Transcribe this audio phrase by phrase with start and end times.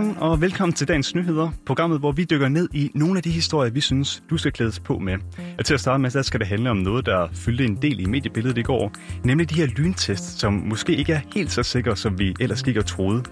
[0.00, 3.30] Godmorgen og velkommen til dagens nyheder, programmet, hvor vi dykker ned i nogle af de
[3.30, 5.18] historier, vi synes, du skal klædes på med.
[5.58, 8.00] Og til at starte med, så skal det handle om noget, der fyldte en del
[8.00, 8.92] i mediebilledet i går,
[9.24, 12.76] nemlig de her lyntest, som måske ikke er helt så sikre, som vi ellers gik
[12.76, 13.22] og troede.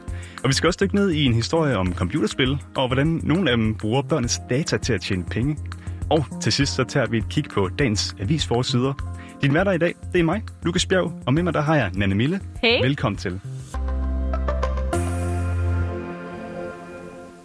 [0.43, 3.57] Og vi skal også dykke ned i en historie om computerspil, og hvordan nogle af
[3.57, 5.57] dem bruger børnenes data til at tjene penge.
[6.11, 8.93] Og til sidst så tager vi et kig på dagens avisforsider.
[9.43, 11.91] Din værter i dag, det er mig, Lukas Bjerg, og med mig der har jeg
[11.95, 12.41] Nanne Mille.
[12.63, 12.83] Hey.
[12.83, 13.41] Velkommen til.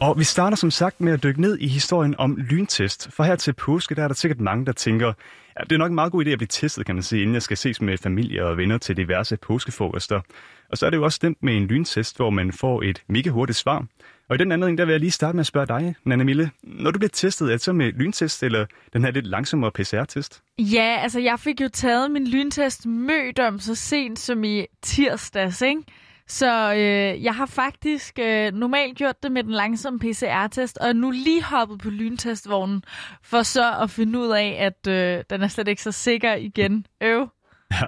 [0.03, 3.11] Og vi starter som sagt med at dykke ned i historien om lyntest.
[3.11, 5.07] For her til påske, der er der sikkert mange, der tænker,
[5.59, 7.33] ja, det er nok en meget god idé at blive testet, kan man sige, inden
[7.33, 10.21] jeg skal ses med familie og venner til diverse påskefrokoster.
[10.69, 13.29] Og så er det jo også stemt med en lyntest, hvor man får et mega
[13.29, 13.85] hurtigt svar.
[14.29, 16.51] Og i den anden der vil jeg lige starte med at spørge dig, Nana Mille.
[16.63, 20.41] Når du bliver testet, er det så med lyntest eller den her lidt langsommere PCR-test?
[20.59, 25.81] Ja, altså jeg fik jo taget min lyntest mødom så sent som i tirsdags, ikke?
[26.27, 31.11] Så øh, jeg har faktisk øh, normalt gjort det med den langsomme PCR-test, og nu
[31.11, 32.83] lige hoppet på lyntestvognen,
[33.23, 36.85] for så at finde ud af, at øh, den er slet ikke så sikker igen.
[37.01, 37.27] Øv.
[37.71, 37.85] Ja,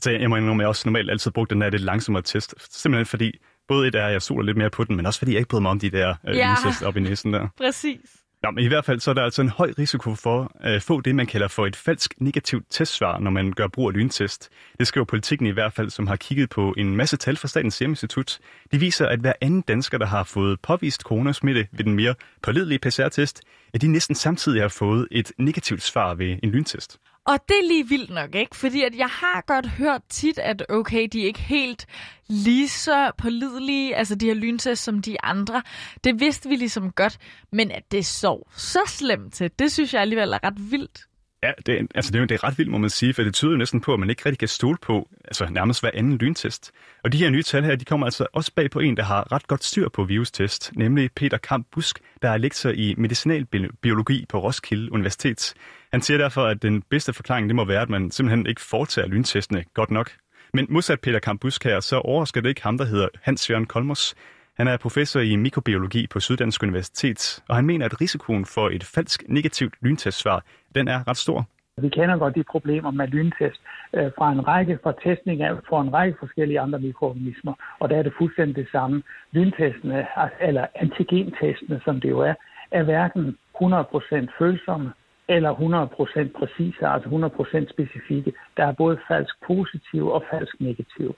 [0.00, 2.54] så jeg må indrømme, at jeg også normalt altid brugt den der lidt langsommere test.
[2.80, 3.32] Simpelthen fordi,
[3.68, 5.48] både et er, at jeg soler lidt mere på den, men også fordi jeg ikke
[5.48, 6.54] bryder mig om de der øh, Ja.
[6.64, 7.48] lyntest op i næsen der.
[7.56, 8.00] Præcis.
[8.44, 11.00] Ja, men i hvert fald så er der altså en høj risiko for at få
[11.00, 14.48] det, man kalder for et falsk negativt testsvar, når man gør brug af lyntest.
[14.78, 17.74] Det skriver politikken i hvert fald, som har kigget på en masse tal fra Statens
[17.74, 18.38] Serum Institut.
[18.72, 22.78] De viser, at hver anden dansker, der har fået påvist coronasmitte ved den mere pålidelige
[22.78, 23.42] PCR-test,
[23.74, 26.98] at de næsten samtidig har fået et negativt svar ved en lyntest.
[27.28, 28.56] Og det er lige vildt nok, ikke?
[28.56, 31.86] Fordi at jeg har godt hørt tit, at okay, de er ikke helt
[32.26, 35.62] lige så pålidelige, altså de her lyntest som de andre.
[36.04, 37.18] Det vidste vi ligesom godt,
[37.52, 41.06] men at det så så slemt til, det synes jeg alligevel er ret vildt.
[41.42, 43.34] Ja, det, er- altså det, er det er ret vildt, må man sige, for det
[43.34, 46.18] tyder jo næsten på, at man ikke rigtig kan stole på altså nærmest hver anden
[46.18, 46.72] lyntest.
[47.04, 49.32] Og de her nye tal her, de kommer altså også bag på en, der har
[49.32, 54.38] ret godt styr på virustest, nemlig Peter Kamp Busk, der er lektor i medicinalbiologi på
[54.42, 55.54] Roskilde Universitet.
[55.92, 59.08] Han siger derfor, at den bedste forklaring, det må være, at man simpelthen ikke foretager
[59.08, 60.10] lyntestene godt nok.
[60.54, 63.66] Men modsat Peter Kamp Busk her, så overrasker det ikke ham, der hedder Hans Jørgen
[63.66, 64.14] Kolmos.
[64.58, 68.84] Han er professor i mikrobiologi på Syddansk Universitet, og han mener, at risikoen for et
[68.84, 71.46] falsk negativt lyntestsvar, den er ret stor.
[71.82, 73.60] Vi kender godt de problemer med lyntest
[73.94, 77.96] øh, fra en række fra testning af for en række forskellige andre mikroorganismer, og der
[77.96, 79.02] er det fuldstændig det samme.
[79.32, 80.06] Lyntestene,
[80.40, 82.34] eller antigentestene, som det jo er,
[82.70, 84.92] er hverken 100% følsomme
[85.28, 88.32] eller 100% præcise, altså 100% specifikke.
[88.56, 91.16] Der er både falsk positiv og falsk negativ.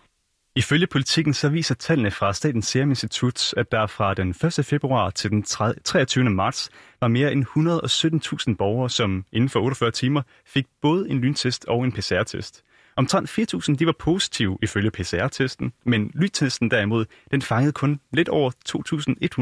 [0.60, 4.66] Ifølge politikken så viser tallene fra Statens Serum Institut, at der fra den 1.
[4.66, 6.31] februar til den 23.
[6.31, 7.44] marts var mere end
[8.50, 12.65] 117.000 borgere, som inden for 48 timer fik både en lyntest og en PCR-test.
[12.97, 18.50] Omtrent 4.000 de var positive ifølge PCR-testen, men lyntesten derimod, den fangede kun lidt over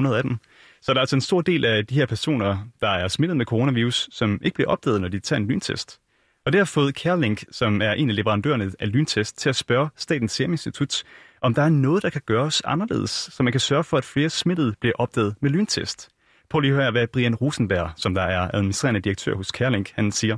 [0.09, 0.37] 2.100 af dem.
[0.81, 3.47] Så der er altså en stor del af de her personer, der er smittet med
[3.47, 6.01] coronavirus, som ikke bliver opdaget, når de tager en lyntest.
[6.49, 9.89] Og det har fået CareLink, som er en af leverandørerne af lyntest, til at spørge
[9.97, 11.05] Statens Serum Institut,
[11.43, 14.29] om der er noget, der kan gøres anderledes, så man kan sørge for, at flere
[14.29, 16.11] smittede bliver opdaget med lyntest.
[16.51, 20.13] Prøv lige at høre, hvad Brian Rosenberg, som der er administrerende direktør hos CareLink, han
[20.13, 20.37] siger.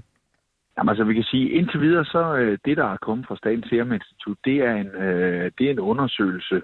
[0.77, 3.67] Jamen altså, vi kan sige, indtil videre, så øh, det, der er kommet fra Statens
[3.71, 6.63] Serum Institut, det er en, øh, det er en undersøgelse øh,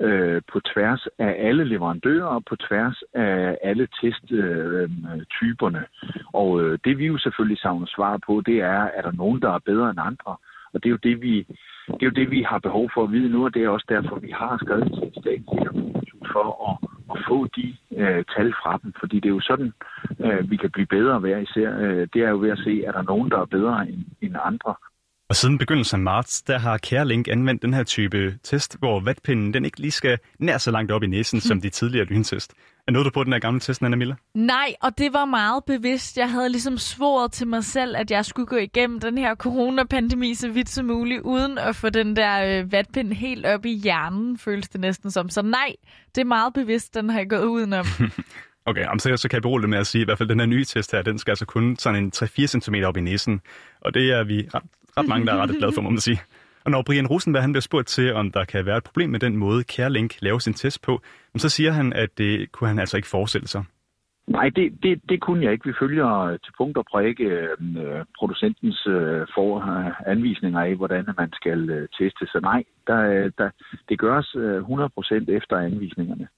[0.00, 5.78] Øh, på tværs af alle leverandører og på tværs af alle testtyperne.
[5.78, 9.12] Øh, øh, og øh, det vi jo selvfølgelig savner svar på, det er, er der
[9.12, 10.36] nogen, der er bedre end andre?
[10.72, 11.46] Og det er jo det, vi,
[11.86, 13.86] det er jo det, vi har behov for at vide nu, og det er også
[13.88, 16.76] derfor, vi har skrevet til Statens for at,
[17.12, 18.92] at få de øh, tal fra dem.
[19.00, 19.72] Fordi det er jo sådan,
[20.20, 21.78] øh, vi kan blive bedre hver især.
[21.78, 24.34] Øh, det er jo ved at se, er der nogen, der er bedre end, end
[24.44, 24.74] andre.
[25.30, 29.54] Og siden begyndelsen af marts, der har CareLink anvendt den her type test, hvor vatpinden
[29.54, 32.54] den ikke lige skal nær så langt op i næsen, som de tidligere lyntest.
[32.86, 34.14] Er noget du på den her gamle test, Anna Miller?
[34.34, 36.16] Nej, og det var meget bevidst.
[36.16, 40.34] Jeg havde ligesom svoret til mig selv, at jeg skulle gå igennem den her coronapandemi
[40.34, 44.38] så vidt som muligt, uden at få den der øh, vatpind helt op i hjernen,
[44.38, 45.28] føles det næsten som.
[45.28, 45.74] Så nej,
[46.14, 47.86] det er meget bevidst, den har jeg gået udenom.
[48.66, 50.40] Okay, jamen, så, så kan jeg berolige med at sige, at i hvert fald den
[50.40, 53.40] her nye test her, den skal altså kun sådan en 3-4 cm op i næsen.
[53.80, 54.62] Og det er vi ret,
[54.98, 56.20] ret mange, der er ret glade for, må man sige.
[56.64, 59.20] Og når Brian Rosenberg han bliver spurgt til, om der kan være et problem med
[59.20, 61.00] den måde, CareLink laver sin test på,
[61.36, 63.64] så siger han, at det kunne han altså ikke forestille sig.
[64.28, 65.66] Nej, det, det, det kunne jeg ikke.
[65.66, 71.30] Vi følger til punkt og prikke øh, producentens øh, for, øh, anvisninger af, hvordan man
[71.32, 72.26] skal øh, teste.
[72.26, 73.50] Så nej, der, øh, der,
[73.88, 76.28] det gøres øh, 100% efter anvisningerne.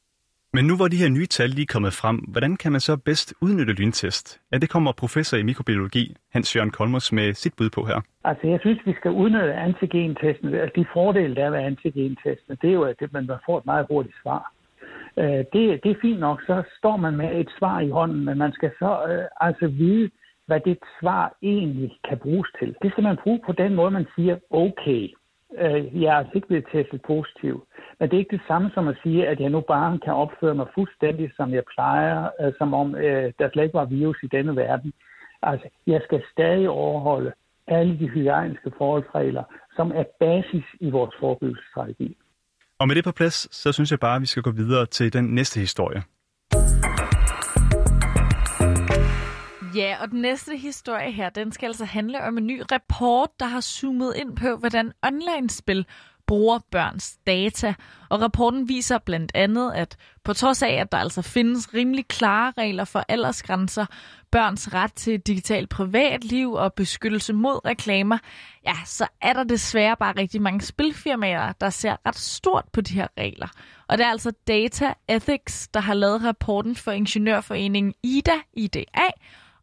[0.53, 2.97] Men nu hvor de her nye tal lige er kommet frem, hvordan kan man så
[2.97, 4.41] bedst udnytte lyntest?
[4.53, 8.01] Ja, det kommer professor i mikrobiologi Hans Jørgen Kolmos med sit bud på her.
[8.25, 10.55] Altså, jeg synes, vi skal udnytte antigentesten.
[10.55, 13.67] Altså, de fordele, der er ved antigentesten, det er jo, at det- man får et
[13.67, 14.53] meget hurtigt svar.
[15.19, 18.39] Øh, det, det er fint nok, så står man med et svar i hånden, men
[18.39, 20.11] man skal så øh, altså vide,
[20.47, 22.75] hvad det svar egentlig kan bruges til.
[22.83, 25.03] Det skal man bruge på den måde, man siger, okay,
[25.59, 27.67] øh, jeg er altså ikke blevet testet positiv.
[27.99, 30.55] Men det er ikke det samme som at sige, at jeg nu bare kan opføre
[30.55, 34.27] mig fuldstændig, som jeg plejer, øh, som om øh, der slet ikke var virus i
[34.27, 34.93] denne verden.
[35.43, 37.33] Altså, jeg skal stadig overholde
[37.67, 39.45] alle de hygiejniske forholdsregler,
[39.77, 42.17] som er basis i vores forebyggelsesstrategi.
[42.79, 45.13] Og med det på plads, så synes jeg bare, at vi skal gå videre til
[45.13, 46.03] den næste historie.
[49.75, 53.47] Ja, og den næste historie her, den skal altså handle om en ny rapport, der
[53.47, 55.87] har zoomet ind på, hvordan online-spil
[56.27, 57.75] bruger børns data.
[58.09, 62.53] Og rapporten viser blandt andet, at på trods af, at der altså findes rimelig klare
[62.59, 63.87] regler for aldersgrænser,
[64.31, 68.19] børns ret til digitalt privatliv og beskyttelse mod reklamer,
[68.67, 72.95] ja, så er der desværre bare rigtig mange spilfirmaer, der ser ret stort på de
[72.95, 73.49] her regler.
[73.89, 78.85] Og det er altså Data Ethics, der har lavet rapporten for Ingeniørforeningen IDA, IDA,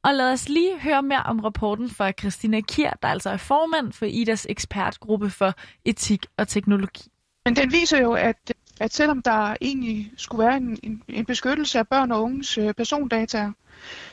[0.08, 3.94] og lad os lige høre mere om rapporten fra Christina Kier, der altså er formand
[3.94, 5.54] for IDAs ekspertgruppe for
[5.86, 7.02] etik og teknologi.
[7.46, 11.80] Men den viser jo, at, at selvom der egentlig skulle være en, en, en beskyttelse
[11.80, 13.52] af børn og unges øh, persondata,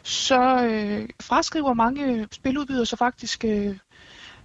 [0.03, 3.77] så øh, fraskriver mange spiludbydere så faktisk øh,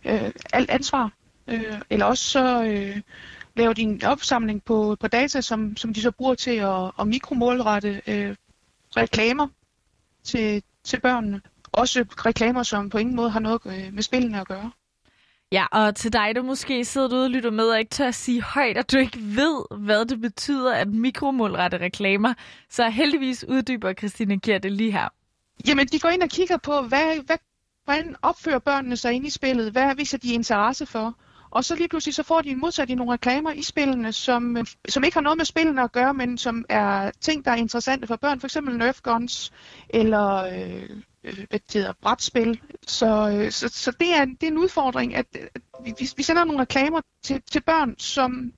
[0.05, 1.11] øh, alt ansvar.
[1.47, 3.01] Øh, eller også så øh,
[3.55, 7.07] laver de en opsamling på, på data, som, som de så bruger til at, at
[7.07, 8.35] mikromålrette øh,
[8.97, 9.47] reklamer
[10.23, 11.41] til, til børnene.
[11.71, 14.71] Også reklamer, som på ingen måde har noget øh, med spillene at gøre.
[15.51, 18.15] Ja, og til dig, der måske sidder derude og lytter med og ikke tør at
[18.15, 22.33] sige højt, at du ikke ved, hvad det betyder at mikromålrette reklamer,
[22.69, 25.07] så heldigvis uddyber Christine Kjær det lige her.
[25.67, 27.37] Jamen, de går ind og kigger på, hvad, hvad,
[27.85, 29.71] hvordan opfører børnene sig inde i spillet?
[29.71, 31.15] Hvad viser de interesse for?
[31.51, 34.65] Og så lige pludselig så får de modsat i nogle reklamer i spillene, som, øh,
[34.89, 38.07] som ikke har noget med spillene at gøre, men som er ting, der er interessante
[38.07, 38.39] for børn.
[38.39, 39.51] For eksempel Nerf Guns
[39.89, 40.89] eller øh,
[41.23, 42.61] øh hvad det hedder, brætspil.
[42.87, 45.25] Så, øh, så, så det, er, det er en udfordring, at,
[45.55, 48.53] at vi, vi sender nogle reklamer til, til børn, som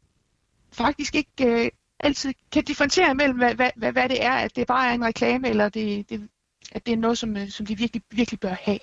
[0.72, 4.68] faktisk ikke øh, altid kan differentiere mellem, hvad, hvad, hvad, hvad det er, at det
[4.68, 6.30] bare er en reklame, eller det, det,
[6.72, 8.80] at det er noget, som, øh, som de virkelig, virkelig bør have.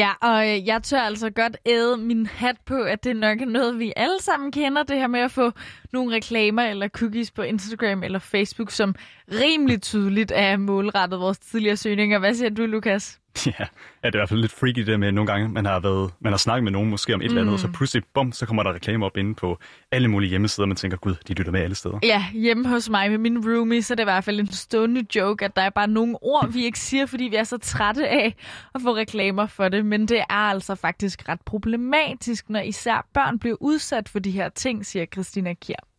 [0.00, 3.46] Ja, og øh, jeg tør altså godt æde min hat på, at det nok er
[3.46, 5.52] noget, vi alle sammen kender, det her med at få
[5.92, 8.94] nogle reklamer eller cookies på Instagram eller Facebook, som
[9.32, 12.18] rimelig tydeligt er målrettet vores tidligere søgninger.
[12.18, 13.20] Hvad siger du, Lukas?
[13.46, 15.80] Ja, ja, det er i hvert fald lidt freaky det med nogle gange, man har,
[15.80, 17.28] været, man har snakket med nogen måske om et mm.
[17.28, 17.72] eller andet, og så mm.
[17.72, 19.58] pludselig, bum, så kommer der reklamer op inde på
[19.92, 21.98] alle mulige hjemmesider, og man tænker, gud, de lytter med alle steder.
[22.02, 25.04] Ja, hjemme hos mig med min roomie, så er det i hvert fald en stående
[25.16, 28.08] joke, at der er bare nogle ord, vi ikke siger, fordi vi er så trætte
[28.08, 28.34] af
[28.74, 33.38] at få reklamer for det, men det er altså faktisk ret problematisk, når især børn
[33.38, 35.89] bliver udsat for de her ting, siger Christina Kier.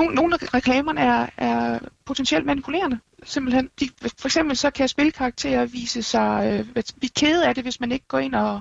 [0.00, 3.70] Nogle, nogle af reklamerne er, er potentielt manipulerende simpelthen.
[3.80, 3.88] De,
[4.18, 8.06] for eksempel så kan spilkarakterer vise sig øh, blive kede af det, hvis man ikke
[8.08, 8.60] går ind og,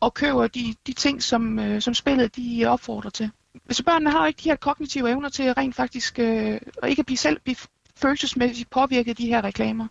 [0.00, 3.30] og køber de, de ting, som, øh, som spillet de opfordrer til.
[3.70, 7.06] Så børnene har ikke de her kognitive evner til rent faktisk øh, og ikke at
[7.06, 7.56] blive selv blive
[7.96, 9.86] følelsesmæssigt påvirket af de her reklamer.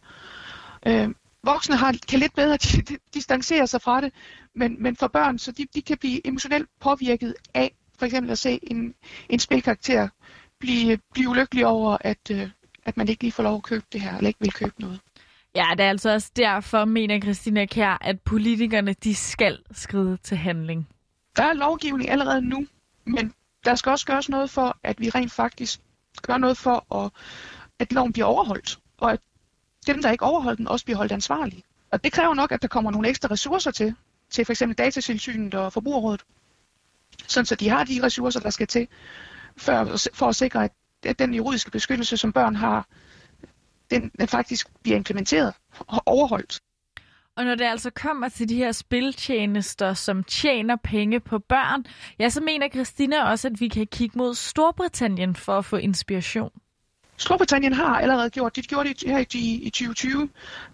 [0.86, 1.10] Øh,
[1.44, 2.58] voksne har, kan lidt bedre
[3.14, 4.14] distancere sig fra det,
[4.56, 8.40] men, men for børn, så de, de kan blive emotionelt påvirket af for eksempel at
[8.40, 8.94] se en,
[9.30, 10.08] en spilkarakter
[10.60, 12.50] blive, blive ulykkelig over, at, øh,
[12.86, 15.00] at man ikke lige får lov at købe det her, eller ikke vil købe noget.
[15.56, 20.38] Ja, det er altså også derfor, mener Christina Kjær, at politikerne de skal skride til
[20.38, 20.88] handling.
[21.38, 22.68] Der er lovgivning allerede nu,
[23.06, 23.34] men
[23.66, 25.80] der skal også gøres noget for, at vi rent faktisk
[26.22, 27.12] gør noget for, at,
[27.80, 29.20] at loven bliver overholdt, og at
[29.88, 31.64] dem, der ikke overholder den, også bliver holdt ansvarlige.
[31.92, 33.96] Og det kræver nok, at der kommer nogle ekstra ressourcer til,
[34.30, 34.64] til f.eks.
[34.78, 36.22] datatilsynet og forbrugerrådet,
[37.28, 38.88] sådan så de har de ressourcer, der skal til,
[39.58, 40.70] for, for at sikre,
[41.04, 42.88] at den juridiske beskyttelse, som børn har,
[43.92, 45.54] den, den faktisk bliver implementeret
[45.88, 46.60] og overholdt.
[47.36, 51.86] Og når det altså kommer til de her spiltjenester, som tjener penge på børn,
[52.20, 56.52] ja, så mener Christina også, at vi kan kigge mod Storbritannien for at få inspiration.
[57.18, 60.30] Storbritannien har allerede gjort, det gjorde det her i, i 2020,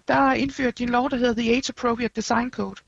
[0.08, 2.80] der indført de en lov, der hedder The Age Appropriate Design Code.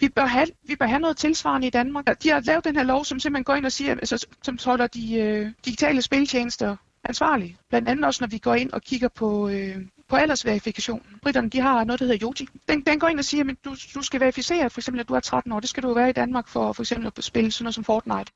[0.00, 2.22] Vi bør, have, vi bør have noget tilsvarende i Danmark.
[2.22, 4.86] De har lavet den her lov, som simpelthen går ind og siger, altså, som holder
[4.86, 7.56] de øh, digitale spiltjenester ansvarlige.
[7.68, 9.76] Blandt andet også, når vi går ind og kigger på, øh,
[10.08, 11.02] på aldersverifikation.
[11.22, 12.48] Britterne, de har noget, der hedder Joti.
[12.68, 15.14] Den, den går ind og siger, at du, du skal verificere, for eksempel, at du
[15.14, 15.60] er 13 år.
[15.60, 18.32] Det skal du være i Danmark for for eksempel at spille sådan noget som Fortnite.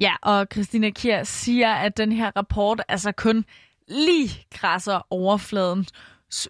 [0.00, 3.44] Ja, og Christina Kier siger, at den her rapport altså kun
[3.88, 5.86] lige krasser overfladen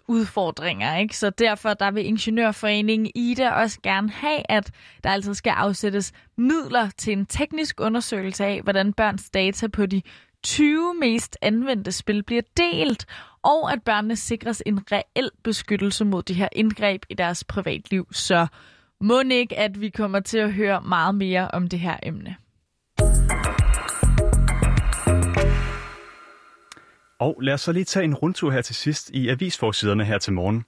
[0.07, 0.97] udfordringer.
[0.97, 1.17] Ikke?
[1.17, 4.71] Så derfor der vil Ingeniørforeningen IDA også gerne have, at
[5.03, 10.01] der altså skal afsættes midler til en teknisk undersøgelse af, hvordan børns data på de
[10.43, 13.05] 20 mest anvendte spil bliver delt,
[13.43, 18.07] og at børnene sikres en reel beskyttelse mod de her indgreb i deres privatliv.
[18.11, 18.47] Så
[19.01, 22.35] må ikke, at vi kommer til at høre meget mere om det her emne.
[27.21, 30.33] Og lad os så lige tage en rundtur her til sidst i avisforsiderne her til
[30.33, 30.65] morgen.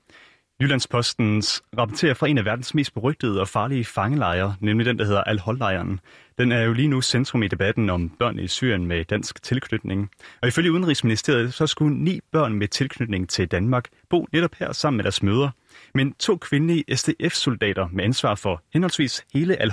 [0.62, 5.24] Jyllandspostens rapporterer fra en af verdens mest berygtede og farlige fangelejre, nemlig den, der hedder
[5.24, 6.00] Al-Hol-lejren.
[6.38, 10.10] Den er jo lige nu centrum i debatten om børn i Syrien med dansk tilknytning.
[10.42, 14.98] Og ifølge Udenrigsministeriet, så skulle ni børn med tilknytning til Danmark bo netop her sammen
[14.98, 15.52] med deres mødre.
[15.94, 19.72] Men to kvindelige SDF-soldater med ansvar for henholdsvis hele al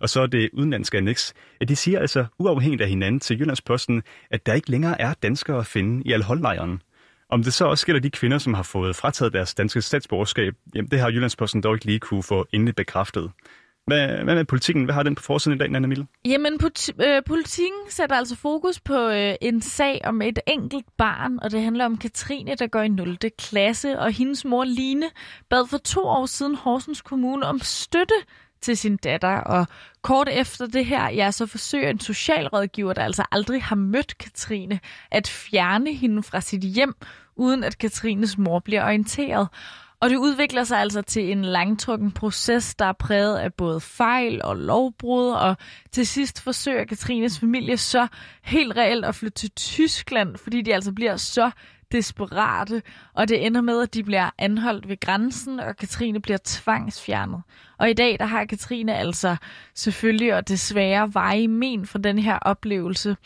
[0.00, 4.46] og så det udenlandske annex, at de siger altså uafhængigt af hinanden til Jyllandsposten, at
[4.46, 6.22] der ikke længere er danskere at finde i al
[7.28, 10.90] om det så også gælder de kvinder, som har fået frataget deres danske statsborgerskab, jamen
[10.90, 13.30] det har Jyllandsposten dog ikke lige kunne få endelig bekræftet.
[13.86, 14.84] Hvad, hvad med politikken?
[14.84, 16.06] Hvad har den på forsiden i dag, Nana Mille?
[16.24, 16.60] Jamen,
[17.00, 21.62] øh, politikken sætter altså fokus på øh, en sag om et enkelt barn, og det
[21.62, 23.18] handler om Katrine, der går i 0.
[23.38, 25.06] klasse, og hendes mor Line
[25.50, 28.14] bad for to år siden Horsens Kommune om støtte
[28.60, 29.66] til sin datter, og
[30.02, 34.80] kort efter det her, ja, så forsøger en socialrådgiver, der altså aldrig har mødt Katrine,
[35.10, 36.94] at fjerne hende fra sit hjem,
[37.36, 39.48] uden at Katrines mor bliver orienteret.
[40.00, 44.42] Og det udvikler sig altså til en langtrukken proces, der er præget af både fejl
[44.44, 45.56] og lovbrud, og
[45.92, 48.06] til sidst forsøger Katrines familie så
[48.42, 51.50] helt reelt at flytte til Tyskland, fordi de altså bliver så
[51.92, 52.82] desperate,
[53.14, 57.42] og det ender med, at de bliver anholdt ved grænsen, og Katrine bliver tvangsfjernet.
[57.78, 59.36] Og i dag, der har Katrine altså
[59.74, 63.16] selvfølgelig og desværre veje men for den her oplevelse.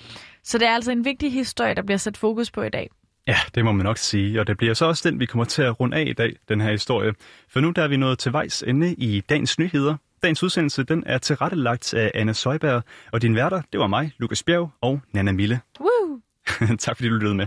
[0.45, 2.91] Så det er altså en vigtig historie, der bliver sat fokus på i dag.
[3.27, 5.62] Ja, det må man nok sige, og det bliver så også den, vi kommer til
[5.62, 7.12] at runde af i dag, den her historie.
[7.49, 9.97] For nu der er vi nået til vejs ende i dagens nyheder.
[10.23, 14.43] Dagens udsendelse den er tilrettelagt af Anna Søjberg, og din værter, det var mig, Lukas
[14.43, 15.61] Bjerg og Nana Mille.
[15.81, 16.21] Woo!
[16.79, 17.47] tak fordi du lyttede med.